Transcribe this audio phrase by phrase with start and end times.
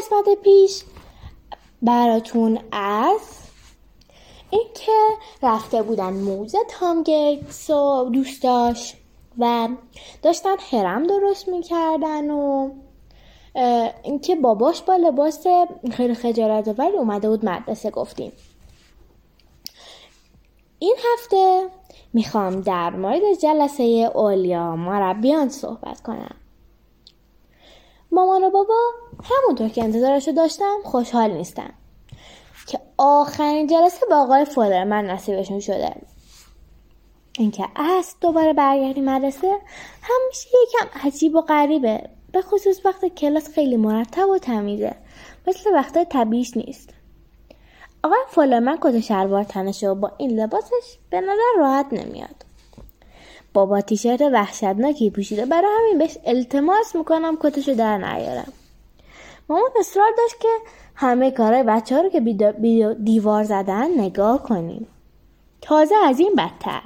[0.00, 0.82] قسمت پیش
[1.82, 3.20] براتون از
[4.50, 4.92] اینکه
[5.42, 8.96] رفته بودن موزه تام گیتس و دوست داشت
[9.38, 9.68] و
[10.22, 12.70] داشتن هرم درست می‌کردن و
[14.02, 15.46] اینکه باباش با لباس
[15.92, 18.32] خیلی خجالت ولی اومده بود مدرسه گفتیم.
[20.78, 21.68] این هفته
[22.12, 26.39] می‌خوام در مورد جلسه اولیا مربیان صحبت کنم.
[28.12, 28.74] مامان و بابا
[29.24, 31.72] همونطور که انتظارشو داشتم خوشحال نیستم
[32.66, 35.94] که آخرین جلسه با آقای من نصیبشون شده.
[37.38, 39.58] اینکه از دوباره برگردی مدرسه
[40.02, 42.10] همیشه یکم عجیب و غریبه.
[42.32, 44.96] به خصوص وقت کلاس خیلی مرتب و تمیزه.
[45.46, 46.90] مثل وقت طبیعیش نیست.
[48.04, 52.44] آقای من کت شلوار تنشه و با این لباسش به نظر راحت نمیاد.
[53.52, 55.46] بابا تیشرت وحشتناکی پوشیده.
[55.46, 58.52] برای همین بهش التماس می‌کنم کتشو در نیارم.
[59.48, 60.48] مامان اصرار داشت که
[60.94, 62.20] همه کارهای بچه ها رو که
[63.04, 64.86] دیوار زدن نگاه کنیم.
[65.60, 66.82] تازه از این بدتر.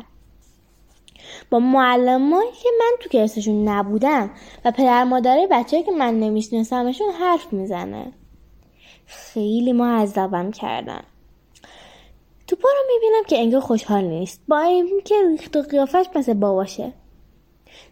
[1.50, 4.30] با معلمایی که من تو کلاسشون نبودم
[4.64, 8.12] و پدر مادره بچه که من نمیشناسمشون حرف می‌زنه.
[9.06, 11.02] خیلی معذبم کردن.
[12.46, 14.40] تو رو می‌بینم که انگار خوشحال نیست.
[14.48, 16.92] با اینکه ریخت و قیافش مثل باباشه.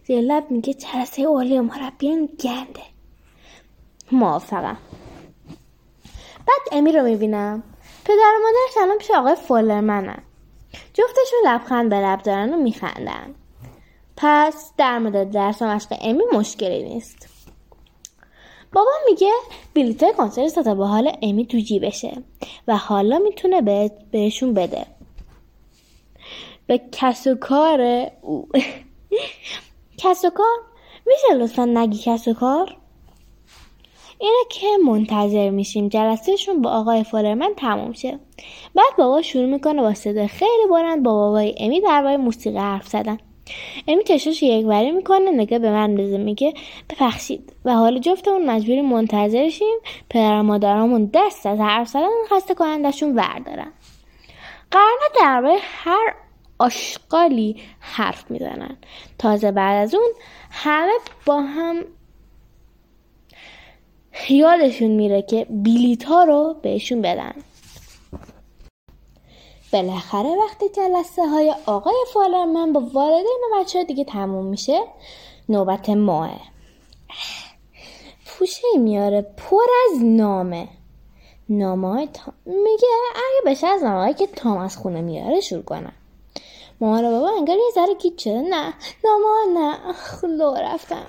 [0.07, 2.83] زیر لب میگه جلسه اولی مربیان گنده.
[4.11, 4.77] موافقم.
[6.47, 7.63] بعد امی رو می‌بینم.
[8.05, 10.23] پدر و مادرش الان پیش آقای فولرمنن.
[10.93, 13.35] جفتشون لبخند به لب دارن و میخندن.
[14.17, 17.32] پس در مورد درس و مشق امی مشکلی نیست.
[18.73, 19.31] بابا میگه
[19.73, 22.17] بلیت کنسرت ستا به حال امی تو جیبشه
[22.67, 23.61] و حالا می‌تونه
[24.11, 24.85] بهشون بده.
[26.67, 28.47] به کس و کار او.
[30.01, 30.59] کس و کار؟
[31.05, 32.77] میشه لطفا نگی کس و کار؟
[34.19, 38.19] اینه که منتظر میشیم جلسهشون با آقای فالرمن تموم شه.
[38.75, 43.17] بعد بابا شروع می‌کنه با صدای خیلی بلند با بابای امی درباره موسیقی حرف زدن.
[43.87, 46.53] امی چشاش یکوری می‌کنه نگاه به من بزه میگه
[46.89, 47.53] ببخشید.
[47.65, 49.77] و حالا جفتمون مجبوری منتظرشیم.
[50.09, 53.71] پدر مادرامون دست از حرف زدن خسته کنندشون وردارن
[54.71, 56.15] قرار درباره هر
[56.59, 58.77] آشقالی حرف می‌زنن.
[59.19, 60.09] تازه بعد از اون
[60.51, 60.91] همه
[61.25, 61.85] با هم
[64.29, 67.33] یادشون میره که بیلیت ها رو بهشون بدن.
[69.73, 74.83] بالاخره وقتی جلسه های آقای فالرمن با والدین و بچه دیگه تموم میشه
[75.49, 76.39] نوبت ماه.
[78.25, 80.67] پوشه میاره پر از نامه.
[81.49, 82.09] نامه های
[82.45, 85.93] میگه اگه بشه از نامه که تام خونه میاره شروع کنم.
[86.81, 88.41] مامان بابا انگار یه ذره گیت شده.
[88.41, 88.73] نه
[89.03, 89.93] نامه نه.
[89.93, 91.05] خلو رفتم.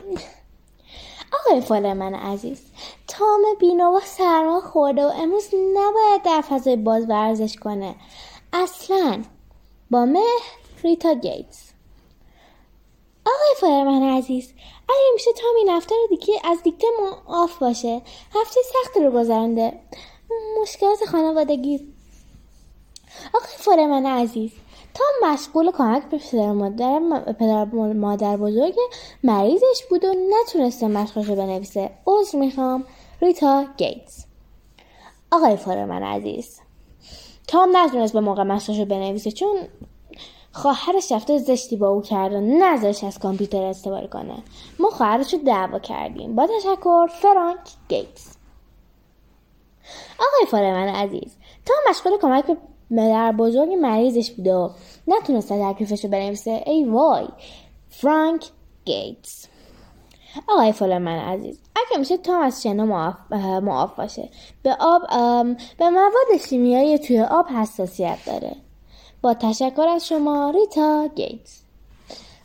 [1.40, 2.62] آقای فالرمن عزیز
[3.08, 7.94] تام بینوا سرما خورده و امروز نباید در فضای باز ورزش کنه.
[8.54, 9.22] اصلا
[9.90, 10.42] با مهر
[10.82, 11.70] ریتا گیتس.
[13.26, 14.52] آقای فایرمن عزیز
[14.88, 18.02] اگه میشه تا این رو دیگه از دیگه ما آف باشه
[18.34, 19.80] هفته سخت رو گذرنده
[20.62, 21.94] مشکلات خانوادگی.
[23.34, 24.52] آقای فایرمن عزیز
[24.94, 27.00] تا مشغول کمک به پدر مادر,
[27.32, 28.74] پدر مادر بزرگ
[29.24, 31.90] مریضش بود و نتونسته مشقش رو بنویسه.
[32.06, 32.84] عذر می‌خوام
[33.20, 34.24] ریتا گیتس.
[35.32, 36.63] آقای فارمن عزیز.
[37.46, 39.56] تام نتونست به موقع رو بنویسه چون
[40.52, 44.34] خواهرش رفته زشتی با او کرده نظرش از کامپیوتر استفاده کنه.
[44.78, 46.34] ما خواهرش رو دعوا کردیم.
[46.34, 48.36] با تشکر فرانک گیتس.
[50.14, 52.56] آقای فارمن عزیز تا مشغول کمک به
[52.90, 54.70] مادر بزرگ مریضش بوده و
[55.08, 57.28] نتونسته تکلیفش رو بنویسه ای وای.
[57.88, 58.44] فرانک
[58.84, 59.48] گیتس.
[60.48, 62.84] آقای فلان عزیز اگه میشه تام از شنا
[63.60, 64.28] معاف, باشه.
[64.62, 65.02] به آب
[65.78, 68.56] به مواد شیمیایی توی آب حساسیت داره.
[69.22, 71.60] با تشکر از شما ریتا گیتس.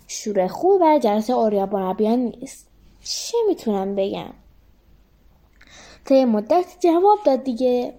[0.07, 2.67] شور خوب بر جلسه اوریا مربیان نیست.
[3.03, 4.33] چی می‌تونم بگم؟
[6.05, 7.93] تا مدت جواب داد دیگه.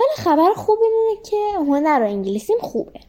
[0.00, 3.00] ولی خبر خوب اینه که هنر و انگلیسیم خوبه.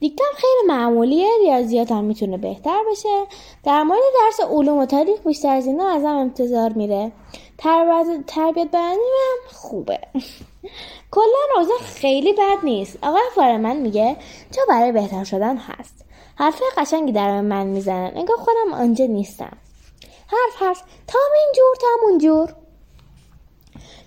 [0.00, 3.26] دیکتم خیلی معمولیه ریاضیات هم می‌تونه بهتر بشه
[3.64, 7.12] در مورد درس علوم و تاریخ بیشتر از اینا ازم انتظار میره.
[8.26, 9.98] تربیت بدنی هم خوبه.
[11.14, 12.98] کلا روزا خیلی بد نیست.
[13.02, 14.16] آقای فارمن میگه
[14.50, 16.04] چه برای بهتر شدن هست.
[16.36, 18.12] حرف قشنگی در من می‌زنن.
[18.16, 19.56] انگار خودم آنجا نیستم.
[20.26, 20.82] حرف حرف.
[21.06, 22.54] تا اینجور تا اونجور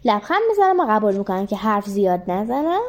[0.05, 2.81] لبخند می‌زنم و قبول می‌کنم که حرف زیاد نزنم.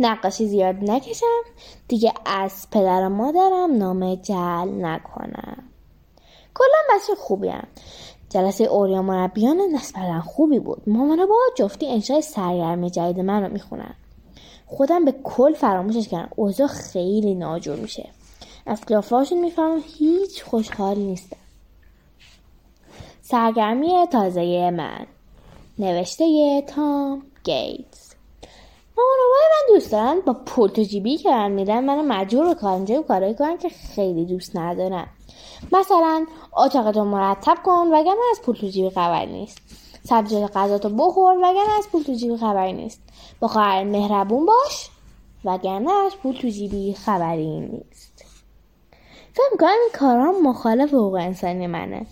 [0.00, 1.42] نقاشی زیاد نکشم.
[1.88, 5.62] دیگه از پدر و مادرم نامه جل نکنم.
[6.54, 7.66] کلا بچه خوبیم.
[8.28, 10.82] جلسه اوریا مربیان نسبتا خوبی بود.
[10.86, 13.94] مامانا با جفتی انشای سرگرمی جدید من رو می‌خونن.
[14.66, 16.28] خودم به کل فراموشش کردم.
[16.36, 18.08] اوضاع خیلی ناجور میشه.
[18.66, 21.36] از قیافهاشون می‌فهمم هیچ خوشحال نیستم.
[23.22, 25.06] سرگرمی تازه من.
[25.78, 28.03] نوشته تام گیتس.
[28.96, 32.98] مامان من دوست دارن با پول تو جیبی که من میدن منو مجبور به کارنجه
[32.98, 35.08] و کارایی کنن که خیلی دوست ندارم
[35.72, 36.26] مثلا
[36.56, 39.58] اتاقتو مرتب کن وگرنه از پول تو جیبی خبری نیست.
[40.04, 43.00] سبزیجات غذاتو بخور وگرنه از پول تو جیبی خبری نیست.
[43.40, 44.90] با خواهر مهربون باش
[45.44, 48.24] وگرنه از پول تو جیبی خبری نیست.
[49.32, 52.06] فکر کنم این کارام مخالف حقوق انسانی منه.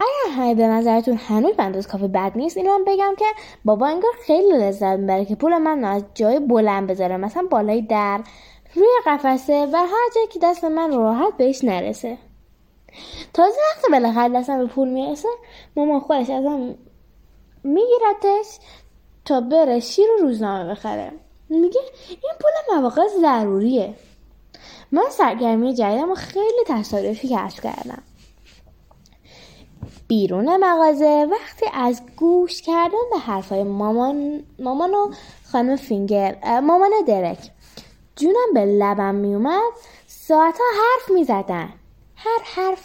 [0.00, 3.24] اگر همه به نظرتون هنوز بنداز کافی بد نیست این من بگم که
[3.64, 8.20] بابا انگار خیلی لذت می‌بره که پول من از جای بلند بذاره مثلا بالای در
[8.74, 12.18] روی قفسه و هر جایی که دست من راحت بهش نرسه.
[13.34, 15.28] تازه وقتی بالاخره دستم به پول می‌رسه
[15.76, 16.74] مامان خودش ازم
[17.64, 18.58] میگیرتش
[19.24, 21.12] تا بره شیر و روزنامه بخره.
[21.48, 23.94] میگه این پول مواقع ضروریه.
[24.92, 28.02] من سرگرمی جدیدم خیلی تصادفی کشف کردم.
[30.10, 35.10] بیرون مغازه وقتی از گوش کردن به حرفای مامان مامان و
[35.52, 37.50] خانم فینگر مامان درک.
[38.16, 39.72] جونم به لبم میومد
[40.06, 41.68] ساعتها حرف می‌زدن
[42.16, 42.84] هر حرف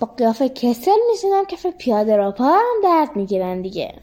[0.00, 3.94] با قیافه کسل میشنم که پیاده را پا هم درد می‌گیرن دیگه.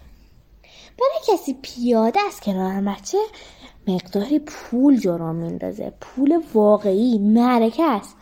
[0.99, 3.17] برای کسی پیاده از کنار مچه
[3.87, 8.15] مقداری پول جرام میندازه پول واقعی معرکه است.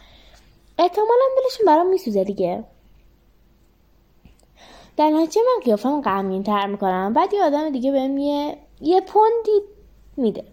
[0.79, 2.63] احتمالا دلشون برام میسوزه دیگه.
[4.97, 7.13] در نتیجه من قیافم غمگین تر می‌کنم.
[7.13, 9.61] بعد یه آدم دیگه بهم یه یه پوندی
[10.17, 10.43] میده.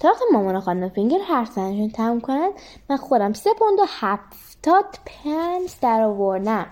[0.00, 2.50] تا وقتی مامان خانم فینگر حرف زنشون تموم کنن
[2.90, 6.66] من خودم سه پوند و هفتاد پنس در آوردم.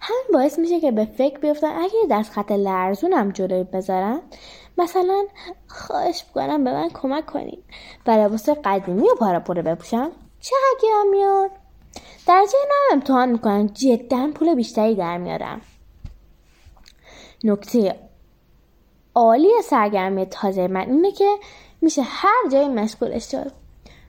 [0.00, 4.20] همین باعث میشه که به فکر بیفتن اگه دست خط لرزونم جلوی بذارن
[4.78, 5.24] مثلا
[5.66, 7.64] خواهش بکنم به من کمک کنید
[8.06, 10.10] و لباس قدیمی و پارا پوره بپوشم.
[10.40, 11.50] چقدر گیرم میاد؟
[12.26, 13.66] در نام امتحان می‌کنم.
[13.66, 15.60] جدا پول بیشتری در میارم.
[17.44, 17.96] نکته
[19.14, 21.28] عالی سرگرمی تازه من اینه که
[21.80, 23.52] میشه هر جایی مشغولش شد.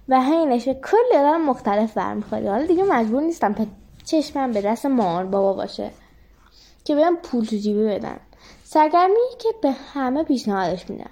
[0.09, 3.65] و همینش به کلی آدم مختلف برمیخواد حالا دیگه مجبور نیستم تا
[4.05, 5.91] چشمم به دست مار بابا باشه
[6.83, 8.19] که بهم پول تو جیبی بدن.
[8.63, 11.09] سرگرمی که به همه پیشنهادش میدم.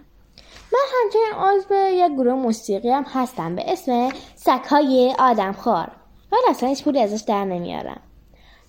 [0.73, 3.55] من همچنین عضو یک گروه موسیقی هم هستم.
[3.55, 5.91] به اسم سکهای آدمخوار.
[6.31, 8.01] ولی اصلا هیچ پولی ازش در نمیارم.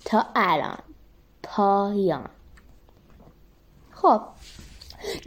[0.05, 0.77] تا الان.
[1.43, 2.29] پایان.
[3.91, 4.21] خب.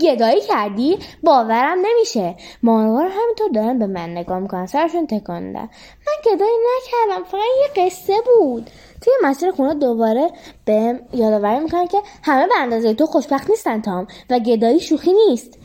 [0.00, 2.36] گدایی کردی؟ باورم نمیشه.
[2.62, 4.66] مانوار همینطور دارن به من نگاه می‌کنن.
[4.66, 7.24] سرشون تکانده من گدایی نکردم.
[7.24, 8.70] فقط یه قصه بود.
[9.00, 10.30] توی مسیر خونه دوباره
[10.64, 14.06] به یادآوری می‌کنن که همه به اندازه تو خوشبخت نیستن تام.
[14.30, 15.58] و گدایی شوخی نیست.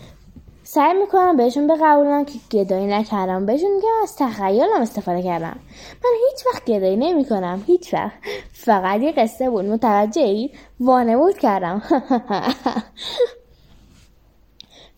[0.69, 3.45] سعی می‌کنم بهشون بقبولم که گدایی نکردم.
[3.45, 5.59] بهشون میگم از تخیلم استفاده کردم.
[6.03, 7.63] من هیچ وقت گدایی نمی‌کنم.
[7.67, 8.13] هیچ وقت.
[8.53, 9.65] فقط یه قصه بود.
[9.65, 10.49] متوجه ای
[10.79, 11.79] وانمود کردم.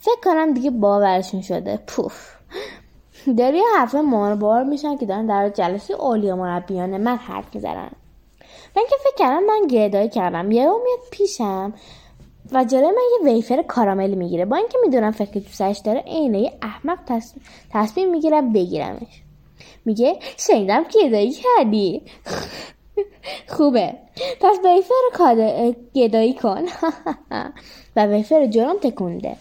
[0.06, 1.80] فکر کنم دیگه باورشون شده.
[1.88, 2.36] پوف.
[3.38, 3.96] داری حرف
[4.40, 7.92] بار میشن که دارن در جلسه اولیا مربیان من حرف می‌زنن
[8.76, 10.52] من که فکر کردم من گدایی کردم.
[10.52, 11.74] یه میاد پیشم.
[12.52, 14.46] و جلوی من یه ویفر کاراملی می‌گیره.
[14.46, 17.00] با اینکه می‌دونم فکر دوستش داره عینه احمق
[17.72, 19.22] تصمیم می‌گیرم بگیرمش.
[19.86, 22.02] میگه شنیدم گدایی کردی.
[23.58, 23.94] خوبه.
[24.42, 26.62] پس ویفر گدایی کن.
[27.96, 29.36] و ویفر جرم تکونده.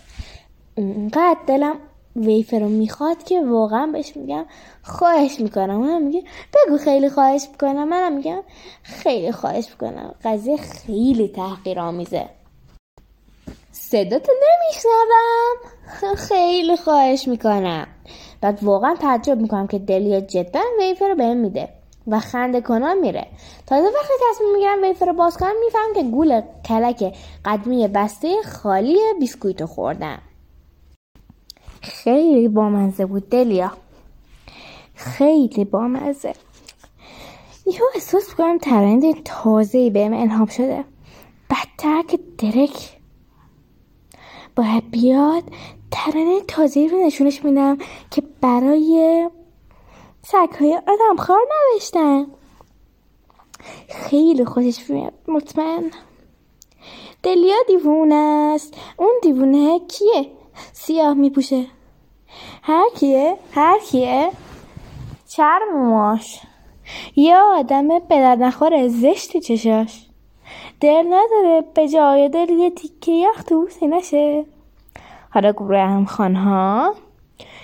[0.76, 1.76] اونقدر دلم
[2.16, 4.46] ویفر رو می‌خواد که واقعا بهش میگم
[4.82, 5.76] خواهش می‌کنم.
[5.76, 6.22] منم میگه
[6.54, 7.88] بگو خیلی خواهش می‌کنم.
[7.88, 8.42] منم میگم
[8.82, 10.14] خیلی خواهش می‌کنم.
[10.24, 12.28] قضیه خیلی تحقیر آمیزه
[13.90, 15.56] صداتو نمیشنوم.
[16.28, 17.86] خیلی خواهش می‌کنم.
[18.40, 21.68] بعد واقعا تعجب می‌کنم که دلیا جدا ویفر رو بهم میده
[22.06, 23.26] و خنده کنان میره.
[23.66, 27.14] تازه وقتی تصمیم می‌گیرم ویفر رو باز کنم میفهم که گول کلک
[27.44, 30.18] قدمی بسته خالی بیسکویتو خوردم.
[31.82, 33.72] خیلی بامزه بود دلیا.
[34.94, 36.34] خیلی بامزه.
[37.66, 40.84] یهو احساس کنم ترند تازه بهم الهام شده.
[41.50, 42.97] بدتر که درک
[44.58, 45.42] باید بیاد
[45.90, 47.78] ترانه تازه رو نشونش میدم
[48.10, 49.28] که برای
[50.22, 51.38] سگهای آدمخوار
[51.72, 52.26] نوشتن.
[53.88, 55.90] خیلی خوشش میاد مطمئن.
[57.22, 58.14] دلیا دیوونه
[58.54, 58.74] است.
[58.96, 60.30] اون دیوونه کیه؟
[60.72, 61.66] سیاه میپوشه.
[62.62, 64.30] هر کیه؟ هر کیه؟
[65.28, 66.40] چرم ماش
[67.16, 70.07] یه آدم به نخور زشتی چشاش.
[70.80, 74.44] دل نداره به جای دل یه تیکه یخ تو نشه
[75.30, 76.94] حالا گروه هم خانها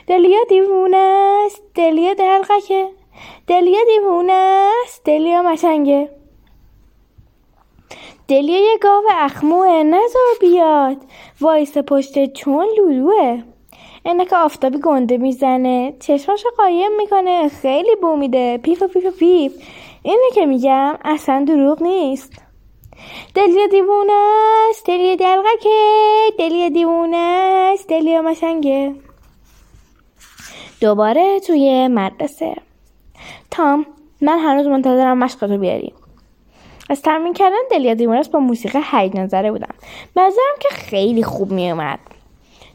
[0.07, 2.89] دلیا دیوونه است دلیا دلقکه
[3.47, 6.11] دلیا دیوونه است دلیا مشنگه.
[8.29, 10.97] دلیا یه گاو اخموه نذار بیاد.
[11.41, 13.43] وایس پشت چون لولوه.
[14.05, 15.95] اینه که آفتابی گنده می‌زنه.
[16.01, 17.49] چشماشو قایم می‌کنه.
[17.49, 19.53] خیلی بو میده پیف و پیف و پیف
[20.03, 22.44] اینه که میگم اصلا دروغ نیست.
[23.35, 24.13] دلیا دیوونه
[24.71, 26.31] است دلیا دلقکه.
[26.39, 27.17] دلیا دیوونه
[27.73, 28.95] است دلیا مشنگه.
[30.81, 32.55] دوباره توی مدرسه.
[33.51, 33.87] تام
[34.21, 35.93] من هنوز منتظرم مشق رو بیاری.
[36.91, 39.75] از تمرین کردن دلیا است با موسیقی هیجان نظره بودم.
[40.17, 41.99] نظرم که خیلی خوب میومد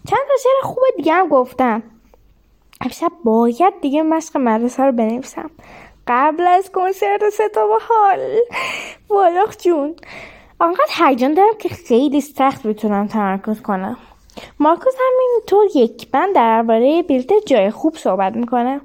[0.10, 1.84] چند تا شعر خوب دیگه هم گفتم.
[2.82, 5.52] امشب باید دیگه مشق مدرسه رو بنویسم.
[6.08, 8.20] قبل از کنسرت ستا با حال
[9.10, 9.96] والاخ جون.
[10.60, 13.98] آنقدر هیجان دارم که خیلی سخت بتونم تمرکز کنم.
[14.60, 18.82] مارکوس همینطور یک بند درباره بلیت جای خوب صحبت می‌کنه.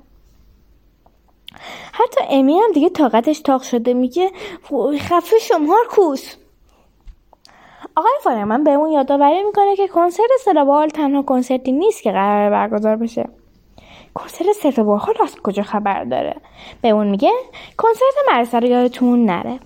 [1.93, 4.31] حتی امی هم دیگه طاقتش تاق شده میگه
[4.99, 6.35] خفه شما مارکوس.
[7.97, 13.29] آقای فارمان بهمون یادآوری می‌کنه که کنسرت سلابال تنها کنسرتی نیست که قرار برگزار بشه.
[14.15, 16.37] کنسرت سلابال از کجا خبر داره؟
[16.83, 17.33] بهمون میگه
[17.77, 19.61] کنسرت مرسه رو یادتون نره.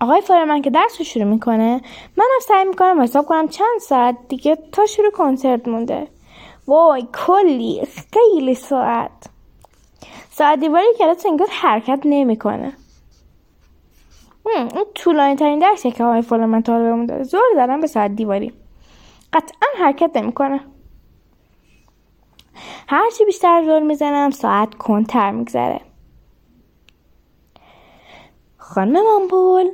[0.00, 1.80] آقای فارمان که درس رو شروع می‌کنه
[2.16, 6.08] منم سعی می‌کنم حساب کنم چند ساعت دیگه تا شروع کنسرت مونده.
[6.66, 9.10] وای کلی خیلی ساعت.
[10.30, 12.72] ساعت دیواری کلاس انگار حرکت نمی‌کنه.
[14.44, 17.22] اون طولانی ترین درسیه که آقای فارمان تا بهمون داره.
[17.22, 18.52] زور دارم به ساعت دیواری.
[19.32, 20.60] قطعا حرکت نمی‌کنه.
[22.88, 25.80] هرچی بیشتر زور می‌زنم ساعت کنتر میگذره.
[28.58, 29.70] خانم مامبول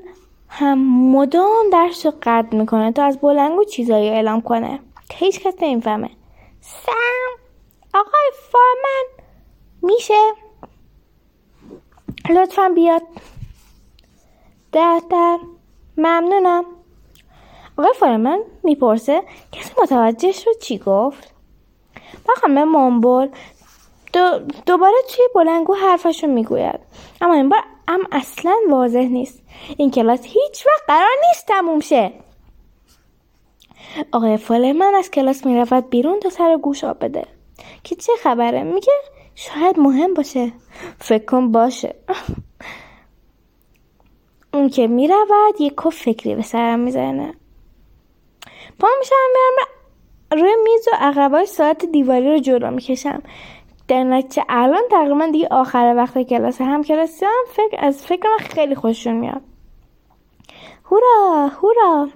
[0.48, 0.78] هم
[1.12, 1.70] مدام
[2.04, 4.80] رو قد می‌کنه تا از بلنگو چیزایی اعلام کنه.
[5.12, 6.10] هیچ کس نمی‌فهمه.
[6.60, 7.42] سم
[7.94, 9.26] آقای فارمن
[9.82, 10.32] میشه؟
[12.30, 13.02] لطفا بیاد.
[14.72, 15.38] دفتر
[15.96, 16.64] ممنونم.
[17.78, 21.31] آقای فارمن می‌پرسه کسی متوجهش رو چی گفت؟
[22.28, 23.28] و خانم مامبول.
[24.12, 26.80] دو دوباره توی بلنگو حرفشو می‌گوید.
[27.20, 29.42] اما این بار ام اصلا واضح نیست.
[29.76, 32.12] این کلاس هیچ وقت قرار نیست تموم شه.
[34.12, 37.26] آقای فالرمن از کلاس می‌رود بیرون تا سر گوش آب بده.
[37.84, 38.92] که چه خبره؟ میگه
[39.34, 40.52] شاید مهم باشه.
[40.98, 41.94] فکر کن باشه.
[44.54, 47.34] اون که می‌رود یک کف فکری به سرم می‌زنه.
[48.78, 49.66] پا میشم برم
[50.32, 53.22] روی میز و عقبای ساعت دیواری رو جلو می‌کشم.
[53.88, 58.38] در نتیجه الان تقریبا دیگه آخر وقت کلاس هم کلاسی هم فکر از فکر من
[58.38, 59.42] خیلی خوششون میاد.
[60.84, 61.50] هورا!
[61.62, 62.08] هورا!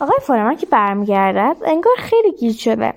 [0.00, 2.94] آقای فارمان که برمیگردد انگار خیلی گیج شده.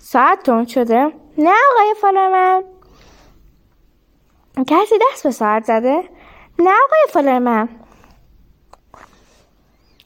[0.00, 1.12] ساعت تون شده.
[1.38, 2.62] نه آقای فالرمن
[4.66, 6.02] کسی دست به ساعت زده؟
[6.58, 7.68] نه آقای فالرمن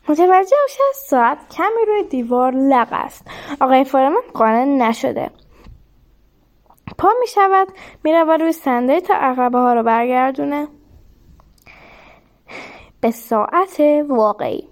[0.08, 3.24] متوجه میشه ساعت کمی روی دیوار لق است.
[3.60, 5.30] آقای فارمان قانع نشده.
[6.98, 7.68] پا می شود
[8.04, 10.68] می روی صندلی تا عقبه ها رو برگردونه.
[13.00, 14.68] به ساعت واقعی.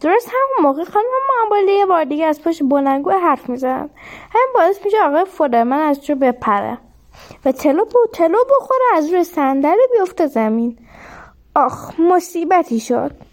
[0.00, 3.90] درست همون موقع خانم معامله یه بار دیگه از پشت بلنگو حرف می‌زنن
[4.30, 6.78] همین باعث میشه آقای فودرمن از جو بپره.
[7.44, 10.78] و تلو بو تلو بخوره از روی صندلی بیفته زمین.
[11.56, 13.31] آخ مصیبتی شد.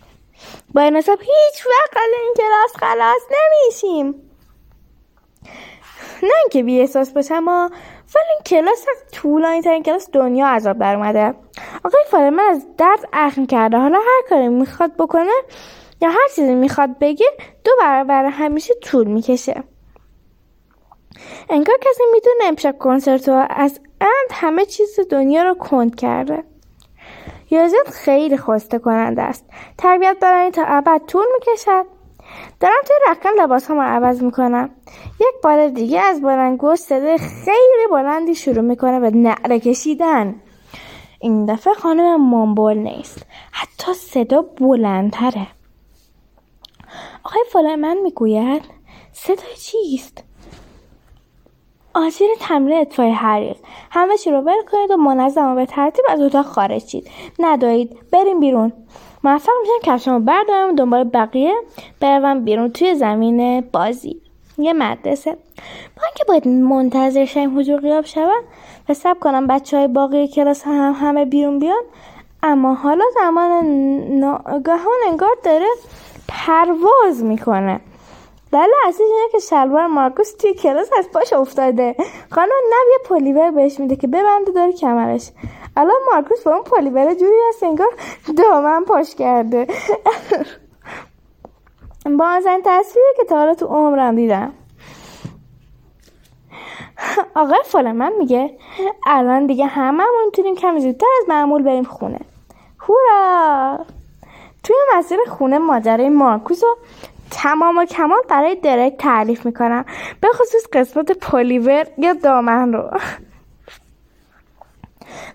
[0.73, 4.29] با این حساب هیچ وقت این کلاس خلاص نمیشیم.
[6.23, 7.47] نه اینکه بی احساس باشم
[8.15, 11.33] ولی این کلاس طولانی ترین کلاس دنیا عذاب در اومده.
[11.85, 13.77] آقای فارمن از درد اخم کرده.
[13.77, 15.31] حالا هر کاری می‌خواد بکنه
[16.01, 17.27] یا هر چیزی می‌خواد بگه
[17.63, 19.63] دو برابر همیشه طول می‌کشه.
[21.49, 26.43] انگار کسی می‌دونه امشب کنسرت از اند همه چیز دنیا رو کند کرده.
[27.51, 29.45] ریاضیات خیلی خواسته کننده است.
[29.77, 31.85] تربیت برای تا ابد طول می‌کشد.
[32.59, 34.69] دارم توی رقم لباس رو عوض می‌کنم.
[35.19, 40.41] یک بار دیگه از بلندگو صدای خیلی بلندی شروع می‌کنه به نعره کشیدن.
[41.19, 43.25] این دفعه خانم مامبول نیست.
[43.51, 45.47] حتی صدا بلندتره.
[47.23, 48.61] آقای من می‌گوید؟
[49.13, 50.23] صدای چیست؟
[52.05, 53.57] آژیر تمرین اطفای حریق.
[53.91, 57.09] همه چی رو ول کنید و منظم و به ترتیب از اتاق خارج شید.
[57.39, 57.97] ندایید.
[58.11, 58.73] بریم بیرون.
[59.23, 61.53] موفق میشم کفشمو بردارم و دنبال بقیه.
[62.01, 64.21] بروم بیرون توی زمین بازی.
[64.57, 65.31] یه مدرسه.
[65.97, 68.43] من که باید منتظر شیم حضور قیاب شود
[68.89, 71.83] و سب کنم بچه های باقی کلاس هم همه بیرون بیان.
[72.43, 73.65] اما حالا زمان
[74.19, 75.67] ناگهان انگار داره
[76.27, 77.79] پرواز می‌کنه.
[78.51, 81.95] دلیل اصلیش اینه که شلوار مارکوس توی کلاس از پاش افتاده.
[82.31, 85.31] خانم نب یه پلیور بهش میده که ببنده دور کمرش.
[85.77, 87.87] الان مارکوس با اون پلیور جوری هست انگار
[88.37, 89.67] دامن پاش کرده.
[92.19, 94.53] با این تصویری که تا حالا تو عمرم دیدم.
[97.35, 98.57] آقای من میگه
[99.05, 102.19] الان دیگه همه می‌تونیم کمی زودتر از معمول بریم خونه.
[102.79, 103.79] هورا!
[104.63, 106.77] توی مسیر خونه ماجرای مارکوس رو
[107.31, 109.85] تمام و کمال برای درک تعریف می‌کنم.
[110.21, 112.89] به خصوص قسمت پلیور یا دامن رو.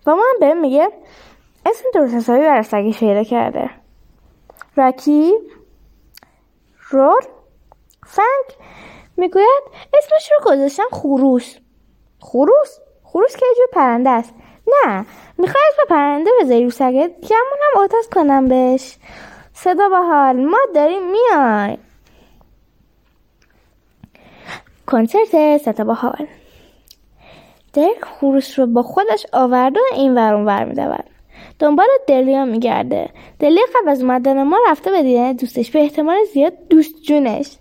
[0.07, 0.89] با من به میگه
[1.67, 3.71] اسم درست حسابی برای سگش پیدا کرده.
[4.77, 5.33] راکی
[6.91, 7.21] رور
[8.07, 8.67] فنگ.
[9.17, 9.63] می‌گوید
[9.95, 11.57] اسمش رو گذاشتم خروس.
[12.21, 14.35] خروس؟ خروس که جور پرنده است.
[14.67, 15.07] نه
[15.39, 18.97] می‌خوای اسم پرنده بذاری رو سگت؟ هم آتاز کنم بهش.
[19.65, 21.79] صدا با حال ما داریم میای.
[24.87, 26.27] کنسرت صدا با حال.
[27.73, 31.05] درک خروس رو با خودش آورده و این ورون ور میدود.
[31.59, 33.11] دنبال دلیا میگرده.
[33.39, 35.71] دلیا قبل از اومدن ما رفته به دیدن دوستش.
[35.71, 37.57] به احتمال زیاد دوست جونش.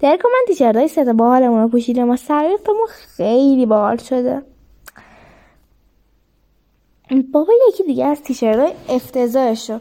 [0.00, 2.16] درک و من تیشرت های ستا باحالمون رو ما
[2.68, 4.42] ما خیلی باحال شده.
[7.32, 9.80] بابا یکی دیگه از تیشرت های افتضاحش رو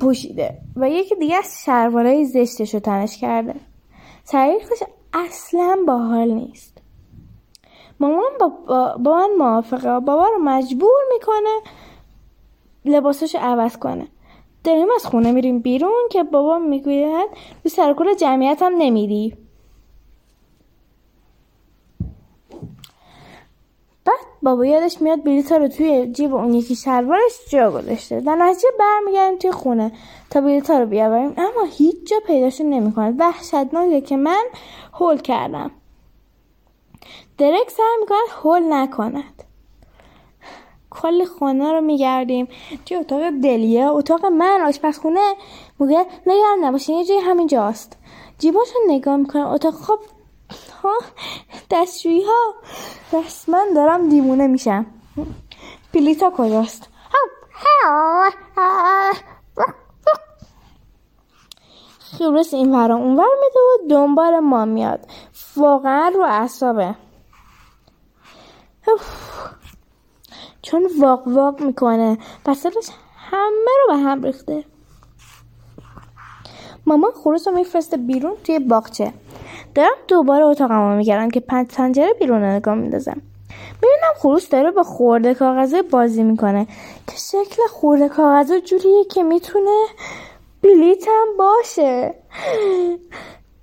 [0.00, 3.54] پوشیده و یکی دیگه از شلوارهای زشتش رو تنش کرده.
[4.24, 4.82] سریختش
[5.12, 6.78] اصلا باحال نیست.
[8.00, 10.00] مامان با, با, با من موافقه.
[10.00, 11.72] بابا رو مجبور می‌کنه
[12.84, 14.08] لباسش عوض کنه.
[14.64, 17.30] داریم از خونه میریم بیرون که بابا می‌گوید
[17.62, 19.36] تو سرکل جمعیت هم نمیری.
[24.04, 28.20] بعد بابا یادش میاد بلیطا رو توی جیب اون یکی شلوارش جا گذاشته.
[28.20, 29.92] در نتیجه برمیگردیم توی خونه
[30.30, 31.34] تا بلیطا رو بیاوریم.
[31.36, 33.14] اما هیچ جا پیداشون نمی‌کنه.
[33.18, 34.44] وحشتناکه که من
[34.92, 35.70] هول کردم.
[37.38, 39.42] درک سر می‌کند هول نکند.
[40.90, 42.48] کل خانه رو میگردیم.
[42.86, 45.34] توی اتاق دلیه اتاق من آشپزخونه.
[45.78, 47.96] میگه نگران نباشین یه جایی همینجاست.
[48.38, 49.98] جیباش رو نگاه می‌کنم اتاق خب
[50.82, 50.94] ها؟
[51.74, 52.54] دستشویی ها
[53.12, 54.86] رسما دارم دیمونه میشم.
[55.94, 56.88] پلیتا کجاست؟
[61.98, 65.06] خیورس این ورا اون ور میده و دنبال ما میاد.
[65.56, 66.94] واقعا رو اعصابه.
[70.62, 72.18] چون واق واق می‌کنه.
[72.44, 72.66] پس
[73.16, 74.64] همه رو به هم ریخته.
[76.86, 79.12] مامان خروس رو میفرسته بیرون توی باغچه.
[79.74, 83.22] دارم دوباره اتاقمو میگردم که پنج پنجره بیرون نگاه میندازم.
[83.74, 86.66] می‌بینم خروس داره با خورده کاغذه بازی می‌کنه.
[87.06, 89.86] که شکل خورده کاغذه جوریه که می‌تونه
[90.62, 92.14] بلیتم باشه.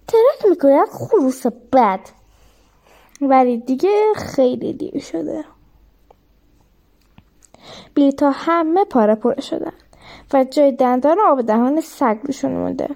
[0.07, 1.99] ترک می‌کنه خروس بد.
[3.21, 5.45] ولی دیگه خیلی دیر شده.
[7.95, 9.73] بلیط ها همه پاره پره شدن.
[10.33, 12.89] و جای دندان آب دهان سگ روشون مونده.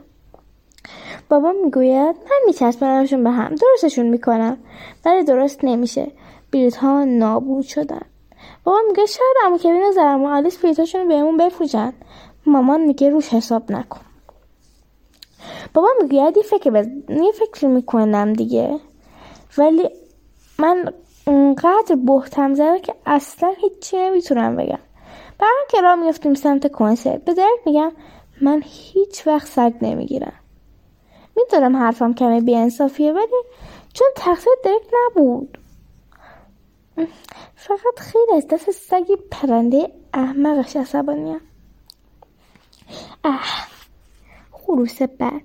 [1.29, 3.55] بابا می‌گوید من میچسبنمشون به هم.
[3.55, 4.57] درستشون می‌کنم.
[5.05, 6.11] ولی درست نمیشه.
[6.51, 8.01] بلیط ها نابود شدن.
[8.63, 11.93] بابا میگه شاید امو کوین و زرم و آلیس بلیطاشون رو بهمون بفروشن.
[12.45, 14.01] مامان میگه روش حساب نکن.
[15.73, 16.87] بابا می‌گوید یه فکر بز...
[17.09, 18.79] یه فکر می‌کنم دیگه.
[19.57, 19.89] ولی
[20.59, 20.93] من
[21.27, 24.79] اونقدر بهتم زده که اصلا هیچی نمی‌تونم بگم.
[25.39, 27.25] برام که راه میفتیم سمت کنسرت.
[27.25, 27.91] به درک میگم
[28.41, 30.33] من هیچ وقت سگ نمی‌گیرم.
[31.35, 33.43] می‌دونم حرفم کمی بیانصافیه ولی
[33.93, 35.57] چون تقصیر درک نبود.
[37.55, 41.41] فقط خیلی از دست سگی پرنده احمقش عصبانیم
[43.23, 43.67] اه
[44.51, 45.41] خروس بد.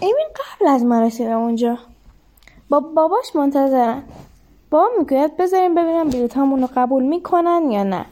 [0.00, 1.78] ایمین قبل از ما رسیده اونجا.
[2.68, 4.02] با باباش منتظرن.
[4.70, 8.06] بابا می‌گوید بذاریم ببینم بیلیت رو قبول می‌کنن یا نه.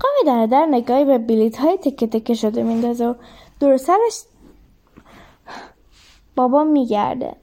[0.00, 3.14] قامی در در نگاهی به بلیط های تکه تکه شده میندازه و
[3.60, 4.22] دور سرش
[6.36, 7.36] بابا میگرده.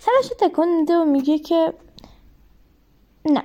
[0.00, 1.74] سرش تکون میده و میگه که
[3.24, 3.42] نه.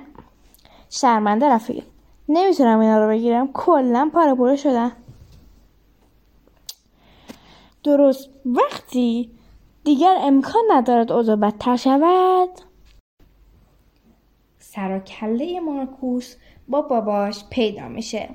[0.90, 1.84] شرمنده رفیق.
[2.28, 3.52] نمی‌تونم اینا رو بگیرم.
[3.52, 4.92] کلا پاره پوره شدن.
[7.84, 8.30] درست.
[8.46, 9.30] وقتی
[9.84, 12.48] دیگر امکان ندارد اوضاع بدتر شود.
[14.58, 16.36] سر و کله مارکوس
[16.68, 18.28] با باباش پیدا میشه.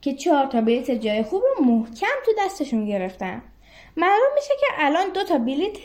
[0.00, 3.42] که چهار تا بلیت جای خوب رو محکم تو دستشون گرفتن.
[3.96, 5.76] معلوم میشه که الان دو تا بلیت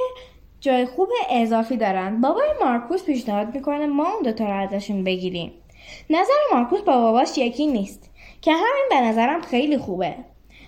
[0.60, 2.21] جای خوب اضافی دارن.
[2.21, 5.54] بابای مارکوس پیشنهاد می‌کنه ما اون دوتا رو ازشون بگیریم.
[6.10, 8.12] نظر مارکوس با باباش یکی نیست.
[8.41, 10.15] که همین به نظرم خیلی خوبه.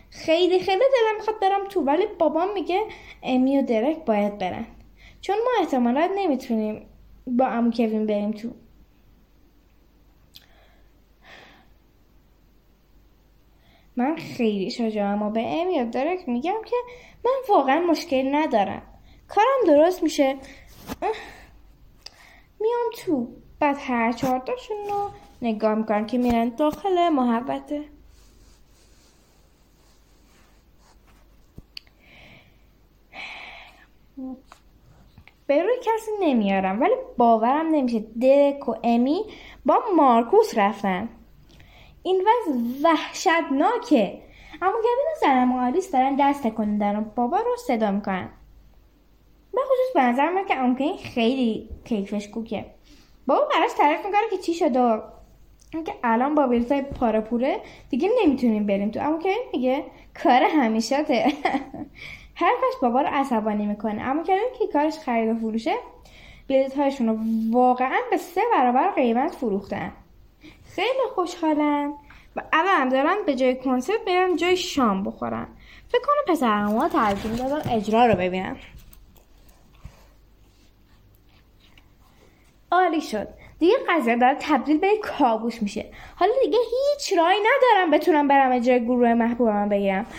[0.09, 2.81] خیلی خیلی دلم می‌خواد برم تو ولی بابام میگه
[3.23, 4.65] امی و درک باید برن.
[5.21, 6.85] چون ما احتمالات نمی‌تونیم
[7.27, 8.49] با امو کوین بریم تو.
[13.95, 16.75] من خیلی شجاعم و به امی و درک میگم که
[17.25, 18.81] من واقعا مشکل ندارم.
[19.27, 20.37] کارم درست میشه.
[22.59, 23.27] میام تو.
[23.59, 25.09] بعد هر چهارتاشون رو
[25.41, 27.83] نگاه می‌کنم که میرن داخل محبته
[35.47, 37.99] به روی کسی نمیارم ولی باورم نمیشه.
[37.99, 39.23] درک و امی
[39.65, 41.09] با مارکوس رفتن.
[42.03, 44.21] این وضع وحشتناکه.
[44.61, 48.29] اما گوین و زنم و آلیس دارن دست تکون دارن بابا رو صدا می‌کنن.
[49.53, 52.65] به خصوص به نظر من که امکین خیلی کیفش کوکه.
[53.27, 55.01] بابا براش تعریف می‌کنه که چی شده
[55.71, 58.99] که الان با بلیطای پاره دیگه نمی‌تونیم بریم تو.
[58.99, 59.83] اما که میگه
[60.23, 60.95] کار همیشته
[62.41, 64.01] حرفش بابا رو عصبانی می‌کنه.
[64.01, 65.73] اما که که کارش خرید و فروشه
[66.49, 67.17] بلیط هایشون رو
[67.51, 69.91] واقعا به سه برابر قیمت فروختن.
[70.75, 71.93] خیلی خوشحالن.
[72.35, 75.47] و الان دارن به جای کنسرت برن جای شام بخورن.
[75.87, 78.55] فکر کنم پسر ترجیم دادن اجرا رو ببینن
[82.71, 83.27] عالی شد.
[83.59, 85.85] دیگه قضیه داره تبدیل به کابوس میشه.
[86.15, 90.05] حالا دیگه هیچ رای ندارم بتونم برم اجرای گروه محبوبم بگیرم.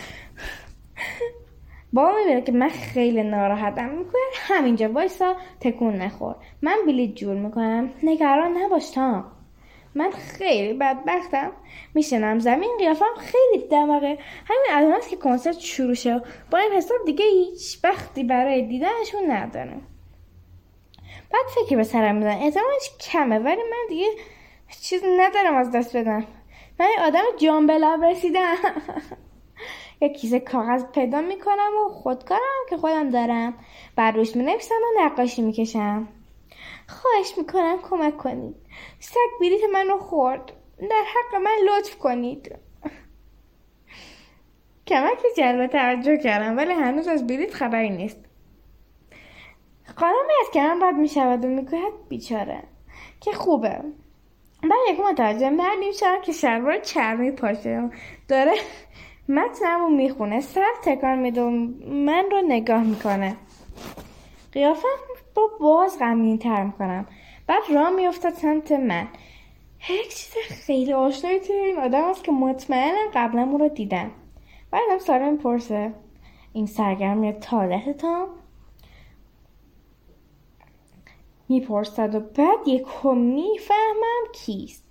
[1.93, 3.89] بابا می‌بینه که من خیلی ناراحتم.
[3.89, 6.37] می‌کنه همینجا وایسا تکون نخور.
[6.63, 7.91] من بلیت جور می‌کنم.
[8.03, 9.34] نگران نباش تا.
[9.95, 11.53] من خیلی بدبختم.
[11.95, 14.19] میشنم زمین قیافم خیلی دماغه.
[14.45, 16.23] همین الان که کنسرت شروع شه.
[16.51, 19.83] با این حساب دیگه هیچ وقتی برای دیدنشون ندارم.
[21.31, 24.07] بعد فکر به سرم میدن اعتمادش کمه ولی من دیگه
[24.83, 26.27] چیز ندارم از دست بدم.
[26.81, 28.55] من آدم جان به رسیدم.
[30.01, 33.55] یک کیسه کاغذ پیدا می‌کنم و خودکارم که خودم دارم.
[33.97, 36.09] بعد روش می‌نویسم و نقاشی می‌کشم.
[36.89, 38.57] خواهش می‌کنم کمک کنید.
[39.01, 40.53] سگ بلیت منو خورد.
[40.79, 42.55] در حق من لطف کنید.
[44.87, 48.25] کمک جلب توجه کردم ولی هنوز از بلیت خبری نیست.
[49.97, 52.63] خانمی از کنم رد می‌شود و می‌گوید بیچاره.
[53.21, 53.83] که خوبه.
[54.63, 57.91] بعد یک متوجه بعد میشم که شلوار چرمی پاشه.
[58.29, 58.53] داره
[59.29, 61.51] متنم رو می‌خونه سر تکان میده و
[61.91, 63.37] من رو نگاه می‌کنه.
[64.53, 64.99] قیافم
[65.35, 67.07] با باز غمگین تر می‌کنم.
[67.47, 69.09] بعد راه میافتد سمت من.
[69.91, 74.11] یک چیز خیلی آشنایی توی این آدم است که مطمئنم قبلا اون رو دیدم
[74.71, 75.95] بعدم سارا می‌پرسه
[76.53, 78.29] این سرگرمی تا
[81.49, 84.85] می‌پرسد و بعد یکو می‌فهمم کیست.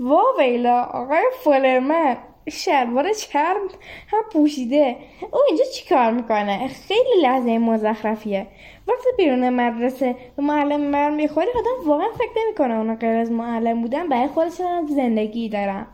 [0.00, 2.16] وا ویلا آقای فولرمن
[2.50, 3.68] شلوار چرم.
[4.08, 4.96] هم پوشیده.
[5.32, 8.46] او اینجا چیکار می‌کنه؟ خیلی لحظه مزخرفیه.
[8.88, 13.82] وقتی بیرون مدرسه به معلم بر می‌خوری آدم واقعا فکر نمی‌کنه اونا غیر از معلم
[13.82, 15.86] بودن برای خودشون زندگی دارم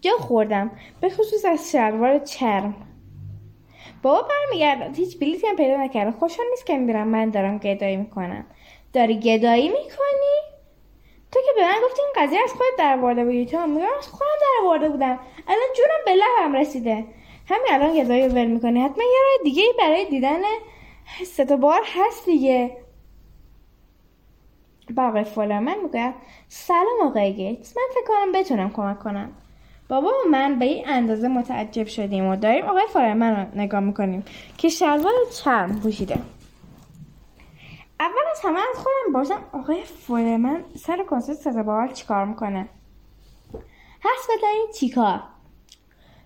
[0.00, 2.74] جا خوردم به خصوص از شلوار چرم.
[4.02, 6.10] بابا برمیگرد هیچ بلیتی هم پیدا نکرده.
[6.10, 8.46] خوشحال نیست که می‌بینم من دارم گدایی می‌کنم.
[8.92, 10.53] داری گدایی می‌کنی؟
[11.34, 13.46] تو که به من گفتی این قضیه از خودت در آورده بودی.
[13.46, 15.18] تو میگم از خودم در آورده بودم.
[15.48, 17.04] الان جونم به لبم رسیده.
[17.48, 18.80] همین الان گدایی ول می‌کنی.
[18.80, 20.40] حتما یه راه دیگه برای دیدن
[21.26, 22.76] ستا بار هست دیگه.
[24.96, 26.14] با آقای فولرمن می‌گوید
[26.48, 27.76] سلام آقای گیتس.
[27.76, 29.32] من فکر کنم بتونم کمک کنم.
[29.88, 34.24] بابا و من به این اندازه متعجب شدیم و داریم آقای فولرمن رو نگاه می‌کنیم
[34.58, 35.12] که شلوار
[35.44, 36.18] چرم پوشیده.
[38.00, 42.68] اول از همه از خودم باشم آقای فولرمن سر کنسرت سزا چی چیکار می‌کنه؟
[44.04, 45.22] هست بداریم چیکار؟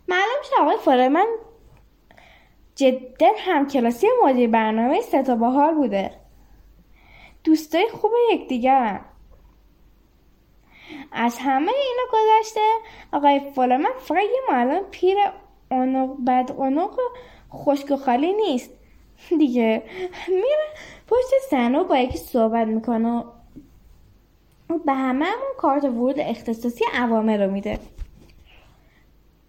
[0.08, 1.26] معلوم شد آقای فولرمن
[2.74, 6.10] جدا همکلاسی مدیر برنامه ستا بهار بوده.
[7.44, 9.00] دوستای خوب یکدیگر
[11.12, 12.60] از همه اینا گذشته
[13.12, 15.16] آقای فولرمن فقط یه معلم پیر
[15.70, 17.00] اونق بد اونق
[17.52, 18.70] خشک خالی نیست.
[19.28, 19.82] دیگه.
[20.28, 20.68] میره
[21.08, 23.24] پشت صحنه با یکی صحبت می‌کنه.
[24.70, 27.78] و به همه همون کارت ورود اختصاصی عوامه رو میده.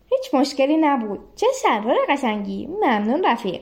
[0.10, 1.20] هیچ مشکلی نبود.
[1.36, 2.68] چه شلوار قشنگی.
[2.68, 3.62] ممنون رفیق.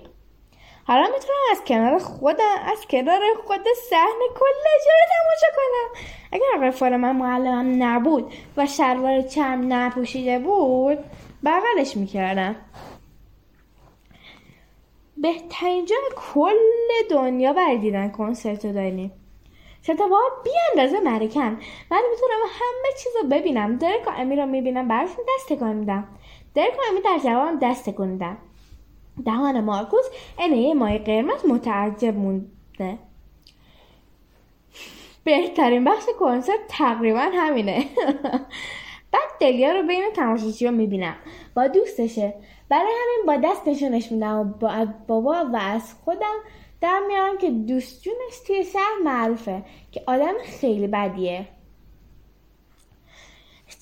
[0.84, 6.02] حالا می‌تونم از کنار خودم از کنار خود صحنه کل اجرا تماشا کنم.
[6.32, 10.98] اگر فال من معلمم نبود و شلوار چرم نپوشیده بود
[11.46, 12.56] بغلش می‌کردم.
[15.18, 15.96] بهترین جا
[16.34, 16.56] کل
[17.10, 19.12] دنیا برای دیدن کنسرت رو داریم.
[19.82, 21.60] ستوار بی اندازه مرکن
[21.92, 23.78] من می‌تونم همه چیز رو ببینم.
[23.78, 26.08] درک و امی رو می‌بینم براشون دست تکان میدم.
[26.56, 28.38] درک و امی در جوابم دست تکون
[29.26, 30.06] دهان مارکوس
[30.40, 32.98] اینه یه مای قرمز متعجب مونده.
[35.24, 37.86] بهترین بخش کنسرت تقریبا همینه.
[39.12, 41.16] بعد دلیا رو بین تماشاچی رو می‌بینم.
[41.56, 42.34] با دوستشه.
[42.70, 46.36] برای همین با دست نشونش میدم و با بابا و از خودم
[46.82, 51.48] در میارم که دوست جونش توی شهر معروفه که آدم خیلی بدیه.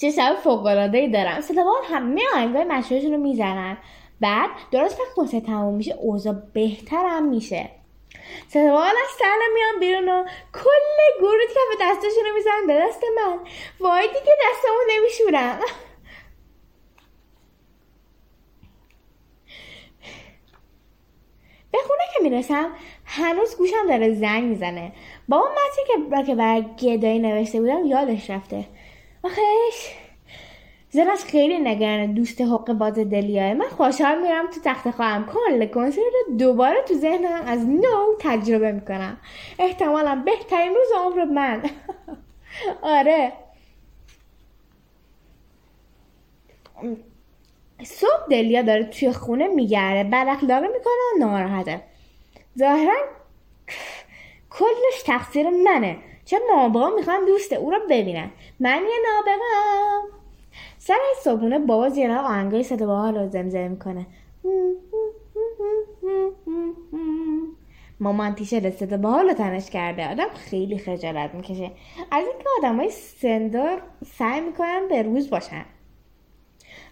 [0.02, 1.42] چه شب فوقالعادهای دارم.
[1.42, 3.78] ستوار همه آهنگای مشهورشون رو می‌زنن.
[4.22, 7.70] بعد درست وقت کنسرت تموم میشه اوضاع بهترم میشه.
[8.50, 13.02] ستوال از سهل میان بیرون و کل گروه که به دستشون رو می‌زنن به دست
[13.16, 13.40] من.
[13.80, 15.60] وای دیگه دستمو نمیشورم
[21.76, 22.70] به خونه که می‌رسم
[23.06, 24.92] هنوز گوشم داره زنگ می‌زنه.
[25.30, 28.66] با اون متنی که که برای گدایی نوشته بودم یادش رفته.
[29.24, 29.92] آخش
[30.90, 35.26] زنش خیلی نگران دوست حق باز دلیاه من خوشحال میرم تو تخت خواهم.
[35.26, 39.18] کل کنسرت رو دوباره تو ذهنم از نو تجربه می‌کنم.
[39.60, 41.64] احتمالا بهترین روز عمر من.
[42.98, 43.34] آره.
[47.84, 51.82] صبح دلیا داره توی خونه میگرده بد اخلاقی می‌کنه و ناراحته.
[52.60, 52.96] ظاهرا
[54.50, 55.98] کلش تقصیر منه.
[56.26, 60.18] چون مابا می‌خوام دوست او رو ببینن؟ من یه نابغم
[60.78, 64.06] سر صبحونه بابا زیرا آهنگای صدا حال رو زمزمه می‌کنه.
[68.00, 70.12] مامان تیشرت صدا باحال تنش کرده.
[70.12, 71.72] آدم خیلی خجالت می‌کشه.
[72.12, 73.82] از اینکه آدمای سندار
[74.18, 75.66] سعی می‌کنن به روز باشن.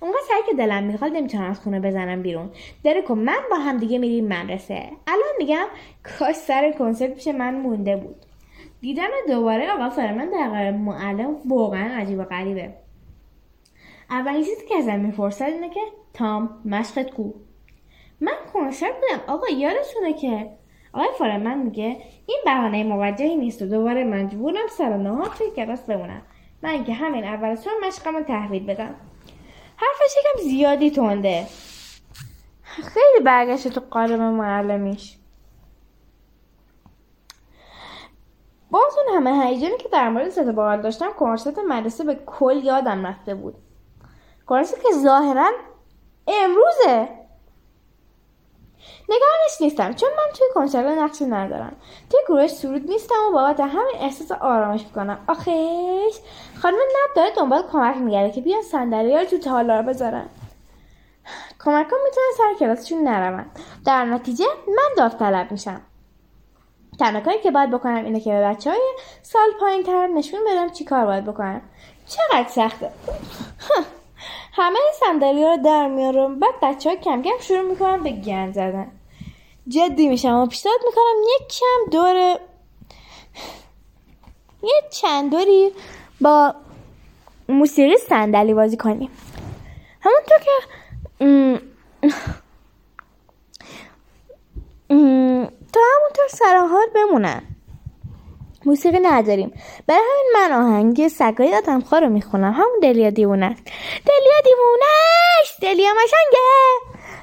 [0.04, 2.50] اونقدر سعی که دلم می‌خواد نمی‌تونم از خونه بزنم بیرون.
[2.84, 4.89] درک و من با هم دیگه میریم مدرسه.
[5.08, 5.66] الان میگم
[6.20, 8.16] کاش سر کنسرت پیش من مونده بود.
[8.82, 12.74] دیدن دوباره آقا فرمن در معلم واقعا عجیب و غریبه.
[14.10, 15.80] اولین چیزی که ازم می‌پرسد اینه که
[16.13, 17.32] تام مشقت کو.
[18.22, 20.50] من کنسرت بودم آقا یادتونه که
[20.94, 26.22] آقای فارمن میگه این بهانه موجهی نیست و دوباره مجبورم سر نهار توی کلاس بمونم.
[26.63, 28.96] من که همین اول صبح مشقم تحویل بدم.
[29.84, 31.48] حرفش یکم زیادی تونده
[32.63, 35.17] خیلی برگشت تو قالب معلمیش.
[38.72, 43.36] بازون همه هیجانی که در مورد ست باقل داشتم کنسرت مدرسه به کل یادم رفته
[43.36, 43.56] بود.
[44.46, 45.52] کنسرت که ظاهرا
[46.28, 47.23] امروزه.
[49.15, 51.76] نگرانش نیستم چون من توی کنسرت نقشی ندارم.
[52.10, 55.19] توی گروه سرود نیستم و بابت همین احساس آرامش می‌کنم.
[55.28, 56.15] آخیش
[56.62, 60.26] خانم نب داره دنبال کمک میگرده که بیان صندلی رو تو تالار بذارن.
[61.60, 63.45] کمک ها می‌تونن سر کلاسشون نرون
[63.86, 65.82] در نتیجه من داوطلب میشم.
[66.99, 70.69] تنها کاری که باید بکنم اینه که به بچه های سال پایین تر نشون بدم
[70.69, 71.62] چی کار باید بکنم.
[72.08, 72.91] چقدر سخته.
[74.58, 78.91] همه صندلی رو در میارم بعد بچه ها کم کم شروع می‌کنم به گند زدن.
[79.67, 82.39] جدی میشم و پیشنهاد می‌کنم یک کم دور
[84.63, 85.71] یه چند دوری
[86.21, 86.56] با
[87.49, 89.12] موسیقی صندلی بازی کنیم.
[90.02, 90.52] همونطور که
[95.73, 97.43] تا همونطور سراحال بمونن.
[98.65, 99.54] موسیقی نداریم.
[99.88, 102.52] برای همین من آهنگ سگای دادم خواه رو می‌خونم.
[102.52, 103.63] همون دلیا دیوونه است.
[104.06, 104.86] دلیا دیوونه
[105.41, 105.62] است.
[105.62, 106.39] دلیا مشنگه.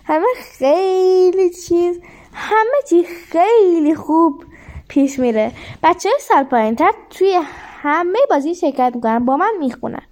[0.05, 0.26] همه
[0.59, 2.00] خیلی چیز
[2.35, 4.45] همه چی خیلی خوب
[4.88, 5.53] پیش میره.
[5.83, 7.40] بچه سال پایین تر توی
[7.83, 10.03] همه بازی شرکت می‌کنن با من می‌خونن.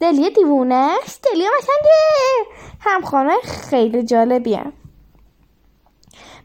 [0.00, 2.56] دلیا دیوونه است دلیا مشنگه!
[2.80, 3.34] همخانه
[3.70, 4.72] خیلی جالبی هم.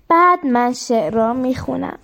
[0.08, 2.00] بعد من شعر را می‌خونم.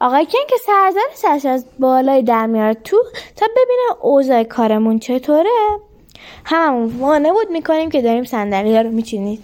[0.00, 2.96] آقای کن که سرزن سرش از بالای در میاره تو
[3.36, 5.78] تا ببینه اوضاع کارمون چطوره.
[6.44, 9.42] هممون وانه بود می‌کنیم که داریم صندلی ها رو میچینید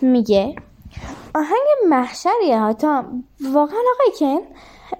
[0.00, 0.54] میگه
[1.34, 2.72] آهنگ محشریه ها.
[2.72, 3.04] تا
[3.52, 4.46] واقعا آقای کن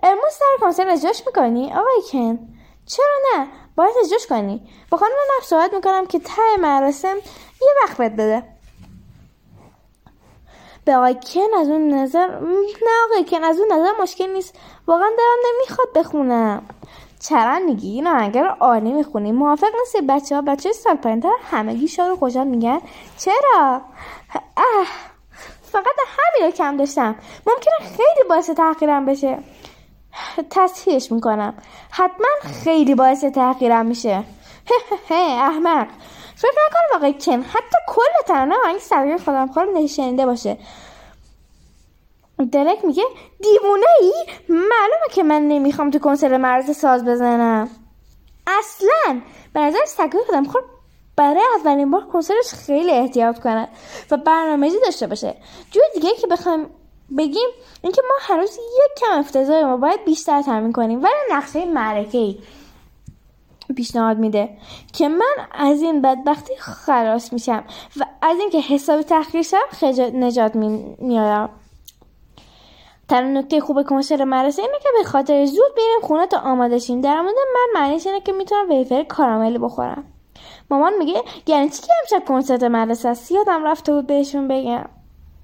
[0.02, 2.38] امروز سر کنسرت اجراش می‌کنی؟ آقای کن
[2.86, 4.68] چرا نه؟ باید اجراش کنی.
[4.90, 7.16] با خانم نفس صحبت می‌کنم که ته مراسم
[7.62, 8.42] یه وقت بد بده.
[10.84, 14.54] به آقای کن از اون نظر نه آقای کن از اون نظر مشکل نیست.
[14.86, 16.62] واقعا دارم نمی‌خواد بخونم.
[17.20, 21.88] چرا میگی؟ این آهنگ رو عالی می‌خونی موافق نیستی؟ بچه ها بچه سال پایینتر همگی
[21.88, 22.80] شاد و خوشحال میگن.
[23.18, 23.80] چرا؟
[24.56, 24.86] اه.
[25.72, 27.14] فقط همین رو کم داشتم.
[27.46, 29.38] ممکنه خیلی باعث تحقیرم بشه.
[30.50, 31.54] تصحیحش می‌کنم.
[31.90, 34.24] حتما خیلی باعث تحقیرم میشه.
[35.10, 35.86] احمق.
[36.36, 37.42] فکر نکنم آقای کن.
[37.42, 40.58] حتی کل ترانه آهنگ سرگی خودم خور نشنده باشه.
[42.52, 43.04] درک میگه
[43.42, 44.12] دیوونه ای
[44.48, 47.70] معلومه که من نمی‌خوام تو کنسرت مرز ساز بزنم.
[48.46, 49.20] اصلا.
[49.52, 50.62] به نظر سگای خودم خور
[51.20, 53.68] برای اولین بار کنسرتش خیلی احتیاط کنه
[54.10, 55.34] و برنامه‌ریزی داشته باشه.
[55.70, 56.66] جور دیگه که بخوایم
[57.18, 57.48] بگیم
[57.82, 61.02] اینکه ما هنوز یک کم افتضاح ما باید بیشتر تمرین کنیم.
[61.02, 62.38] ولی نقشه معرکه ای
[63.76, 64.48] پیشنهاد میده
[64.92, 67.64] که من از این بدبختی خلاص میشم
[67.96, 70.56] و از اینکه حسابی تحقیر شم نجات
[70.98, 71.50] میارم.
[73.08, 77.00] تنها نکته خوب کنسرت مدرسه اینه که به خاطر زود بریم خونه تا آماده شیم.
[77.00, 80.04] در مورد من معنیش اینه که می‌تونم ویفر کاراملی بخورم.
[80.70, 84.84] مامان میگه یعنی چی که امشب کنسرت مدرسه است؟ یادم رفته بود بهشون بگم.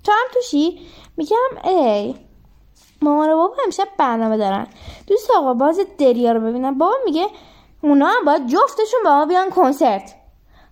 [0.05, 0.81] تو هم توشی؟
[1.17, 2.15] میگم ای
[3.03, 4.67] مامان و بابا امشب برنامه دارن.
[5.07, 6.79] دوست آقا باز دریا رو ببینم.
[6.79, 7.27] بابا میگه
[7.81, 10.15] اونا هم باید جفتشون با ما بیان کنسرت.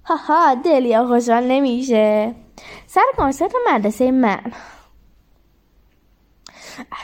[0.05, 2.35] هاها دلیا خوشحال نمیشه.
[2.87, 4.53] سر کنسرت مدرسه من.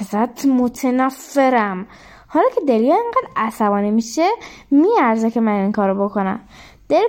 [0.00, 1.86] ازت متنفرم.
[2.28, 4.28] حالا که دلیا اینقدر عصبانی میشه
[4.70, 6.40] میارزه که من این کارو بکنم.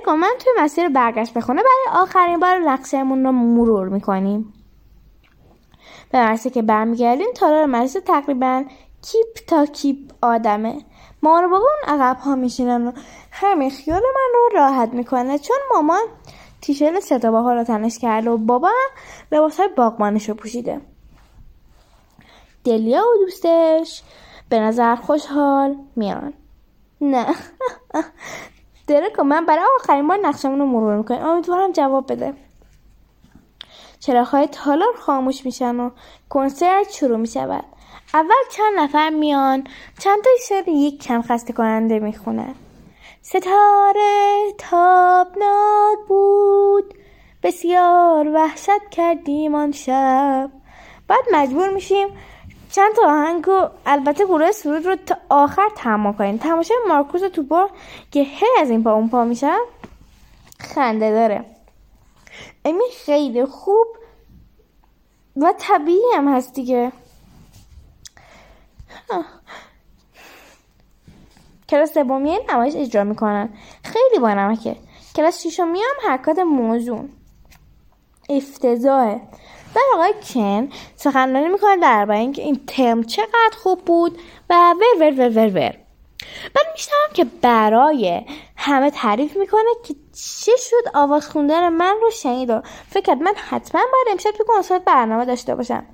[0.06, 4.52] کن من توی مسیر برگشت بخونه برای آخرین بار نقشهمون رو مرور می‌کنیم.
[6.10, 8.64] به مرسی که برمیگردیم تالار مدرسه تقریبا
[9.02, 10.84] کیپ تا کیپ آدمه.
[11.22, 12.92] مامان و بابا اون عقب ها میشینن و
[13.30, 16.02] همین خیال من رو راحت می‌کنه چون مامان
[16.60, 18.90] تیشرت ستابه ها رو تنش کرده و بابا هم
[19.32, 20.80] لباس های باقمانش رو پوشیده.
[22.64, 24.02] دلیا و دوستش
[24.48, 26.34] به نظر خوشحال میان.
[27.00, 27.26] نه.
[28.92, 32.34] درکو من برای آخرین بار نقشمون رو مرور می‌کنم امیدوارم جواب بده.
[34.00, 35.90] چراغهای تالار خاموش میشن و
[36.28, 37.64] کنسرت شروع می‌شود.
[38.14, 39.66] اول چند نفر میان؟
[39.98, 42.54] چند تا شعر یک کم خسته کننده می‌خونن
[43.22, 46.94] ستاره تابناک بود.
[47.42, 50.50] بسیار وحشت کردیم آن شب.
[51.08, 52.08] بعد مجبور میشیم
[52.72, 57.42] چند تا آهنگ و البته گروه سرود رو تا آخر تمام کنیم تماشای مارکوس تو
[57.42, 57.70] با
[58.10, 59.58] که هی از این پا اون پا میشن
[60.60, 61.44] خنده داره.
[62.64, 63.86] امی خیلی خوب
[65.36, 66.92] و طبیعی هم هست دیگه.
[71.68, 73.48] کلاس سومی نمایش اجرا می‌کنن.
[73.84, 74.76] خیلی با نمکه.
[75.16, 77.08] کلاس شیشمی هم حرکات موزون.
[78.28, 79.20] افتضاحه.
[79.74, 84.18] و آقای کن سخنرانی می‌کنه درباره اینکه این ترم چقدر خوب بود
[84.50, 85.78] و ور ور ور ور ور.
[86.54, 88.22] بعد میشنم که برای
[88.56, 89.94] همه تعریف می‌کنه که
[90.44, 94.84] چه شد آواز خوندن من رو شنید و فکر من حتما باید امشب تو کنسرت
[94.84, 95.84] برنامه داشته باشم.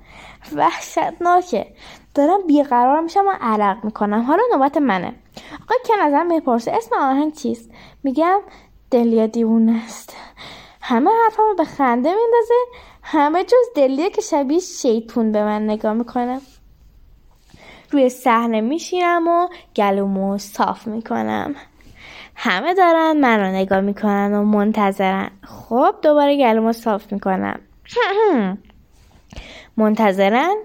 [0.55, 1.67] وحشتناکه.
[2.15, 4.21] دارم بیقرار میشم و عرق می‌کنم.
[4.21, 5.15] حالا نوبت منه.
[5.63, 7.69] آقای کن ازم می‌پرسه اسم آهنگ چیست؟
[8.03, 8.41] میگم
[8.91, 10.15] دلیا دیوونه است.
[10.81, 12.53] همه حرفمو به خنده میندازه.
[13.03, 16.41] همه جز دلیه که شبیه شیطون به من نگاه می‌کنه.
[17.91, 21.55] روی صحنه میشینم و گلومو صاف می‌کنم.
[22.35, 25.29] همه دارن من رو نگاه می‌کنن و منتظرن.
[25.43, 27.59] خب دوباره گلومو صاف می‌کنم.
[29.77, 30.55] منتظرن؟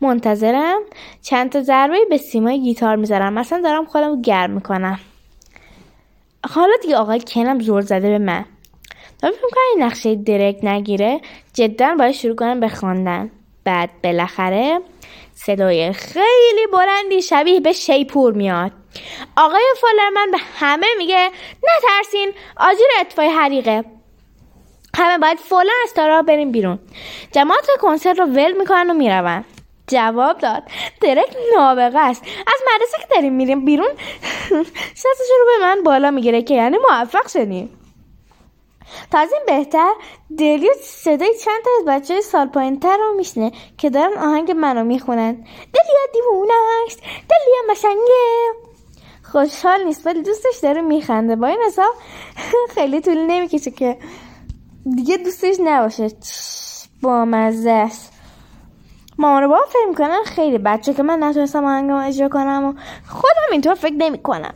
[0.00, 0.80] منتظرم.
[1.22, 3.32] چند تا ضربه به سیمای گیتار می‌ذارم.
[3.32, 5.00] مثلا دارم خودم گرم می‌کنم.
[6.50, 8.44] حالا دیگه آقای کنم زور زده به من.
[9.20, 11.20] تا فکر این نقشه درک نگیره.
[11.54, 13.30] جدا باید شروع کنم به خواندن.
[13.64, 14.80] بعد بالاخره
[15.34, 18.72] صدای خیلی بلندی شبیه به شیپور میاد.
[19.36, 21.30] آقای فالرمن به همه میگه
[21.62, 23.84] نترسین آجیر اطفای حریقه.
[24.96, 26.78] همه باید فولا از تارا بریم بیرون.
[27.32, 29.44] جماعت کنسرت رو ول می‌کنن و میرون
[29.86, 30.62] جواب داد
[31.00, 32.22] درک نابغه است.
[32.22, 33.90] از مدرسه که داریم میریم بیرون
[35.00, 37.79] شستش رو به من بالا می‌گیره که یعنی موفق شدیم.
[39.10, 39.92] تا این بهتر
[40.38, 44.50] دلیو صدای چند تا از بچه های سال پایین تر رو میشنه که دارن آهنگ
[44.50, 45.32] منو می‌خونن.
[45.72, 46.52] دلیا دیوونه
[46.86, 48.70] است دلیا مشنگه
[49.32, 51.36] خوشحال نیست ولی دوستش داره میخنده.
[51.36, 51.94] با این حساب
[52.74, 53.98] خیلی طول نمی‌کشه که
[54.96, 56.08] دیگه دوستش نباشه.
[57.02, 58.12] با مزه است.
[59.18, 62.72] مامان بابا فکر می‌کنن خیلی بچه که من نتونستم آهنگم اجرا کنم و
[63.08, 64.54] خودم اینطور فکر نمی‌کنم.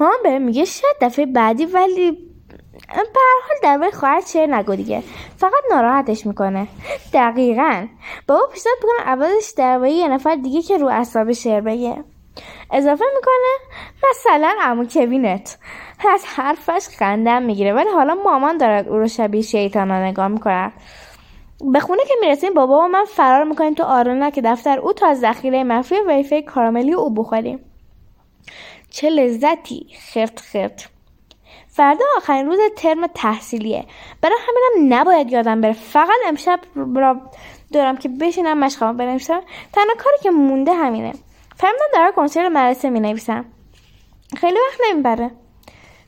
[0.00, 2.29] مامان به میگه شاید دفعه بعدی ولی
[2.94, 5.02] به حال درباره خواهر چه نگو دیگه.
[5.36, 6.68] فقط ناراحتش می‌کنه.
[7.12, 7.86] دقیقا.
[8.28, 12.04] بابا پیشنهاد می‌کنه اولش درباره یه نفر دیگه که رو اعصاب شعر بگه.
[12.70, 13.80] اضافه می‌کنه
[14.10, 15.58] مثلا عمو کوینت.
[16.12, 20.72] از حرفش خندم می‌گیره ولی حالا مامان دارد او رو شبیه شیطانا نگاه می‌کنه.
[21.72, 25.14] به خونه که می‌رسیم بابا و من فرار می‌کنیم تو آرونا که دفتر او تا
[25.14, 27.60] ذخیره مخفی ویفی کاراملی او بخوریم.
[28.90, 29.86] چه لذتی!
[30.12, 30.88] خرت خرت.
[31.68, 33.84] فردا آخرین روز ترم تحصیلیه.
[34.22, 35.72] برای همینم نباید یادم بره.
[35.72, 36.60] فقط امشب
[36.96, 37.20] را
[37.72, 39.40] دارم که بشینم مشقام بنویسم.
[39.72, 41.12] تنها کاری که مونده همینه.
[41.56, 43.44] فهمیدم در کنسرت مدرسه می نویسم
[44.36, 45.30] خیلی وقت نمی‌بره.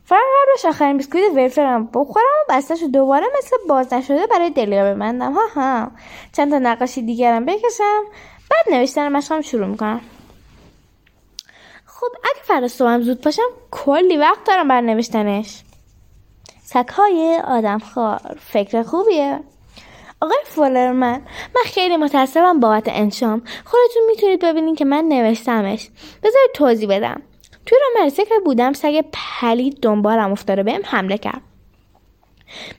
[0.05, 5.33] فقط قبلش آخرین بیسکویت ویفرم بخورم و بستش دوباره مثل باز نشده برای دلیا ببندم.
[5.33, 5.91] ها ها.
[6.33, 8.03] چند تا نقاشی دیگرم بکشم.
[8.51, 10.01] بعد نوشتن مشقم شروع می‌کنم.
[12.03, 15.63] خب اگه فردا صبحم زود پاشم کلی وقت دارم بر نوشتنش
[16.65, 19.41] سکهای آدم خار فکر خوبیه.
[20.21, 21.23] آقای فولرمن
[21.55, 23.43] من خیلی متاسفم بابت انشام.
[23.65, 25.89] خودتون می‌تونید ببینید که من نوشتمش.
[26.23, 27.23] بذارید توضیح بدم.
[27.67, 31.43] توی را مرسه که بودم سگ پلید دنبالم افتاده بهم حمله کرد.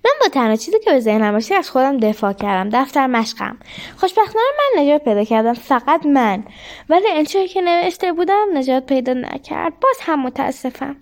[0.05, 3.57] من با تنها چیزی که به ذهنم رسید از خودم دفاع کردم دفتر مشقم.
[3.97, 6.43] خوشبختانه من نجات پیدا کردم فقط من.
[6.89, 9.79] ولی انشایی که نوشته بودم نجات پیدا نکرد.
[9.79, 10.95] باز هم متاسفم.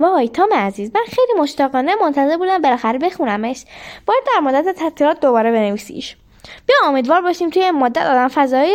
[0.00, 3.64] وای تام عزیز من خیلی مشتاقانه منتظر بودم بالاخره بخونمش.
[4.06, 6.16] باید در مدت تعطیلات دوباره بنویسیش.
[6.66, 8.74] بیا امیدوار باشیم توی مدت آدم فضایی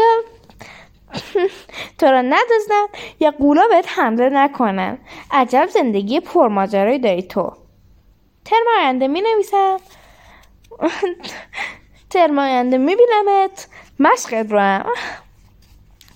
[1.99, 2.85] تو را ندازدن
[3.19, 4.97] یا قولا بهت حمله نکنن.
[5.31, 7.53] عجب زندگی پرماجرایی داری تو.
[8.45, 9.77] ترم آینده می نویسم.
[12.09, 13.67] ترم آینده می بینمت.
[13.99, 14.85] مشقت رو هم.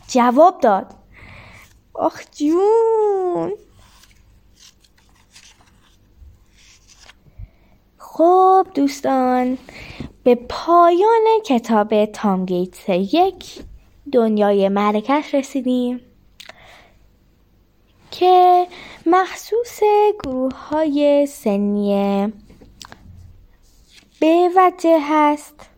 [0.08, 0.96] جواب داد.
[1.94, 3.54] آخ جون.
[7.98, 9.58] خب دوستان
[10.24, 13.60] به پایان کتاب تام گیتس یک
[14.12, 16.02] دنیای مرکش رسیدیم
[18.12, 18.68] که
[19.06, 19.80] مخصوص
[20.24, 22.34] گروه های سنی
[24.20, 25.70] به وجه هست.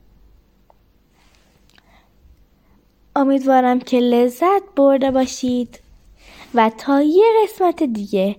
[3.16, 5.80] امیدوارم که لذت برده باشید
[6.54, 8.36] و تا یه قسمت دیگه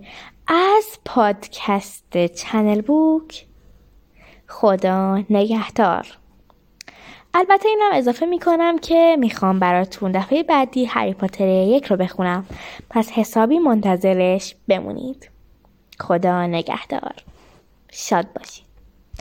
[0.46, 3.46] از پادکست چنل بوک
[4.48, 6.18] خدا نگهدار.
[7.38, 12.46] البته اینم اضافه می‌کنم که می‌خوام براتون دفعه بعدی هری پاتر یک رو بخونم.
[12.90, 15.30] پس حسابی منتظرش بمونید.
[16.00, 17.14] خدا نگهدار.
[17.92, 18.65] شاد باشید.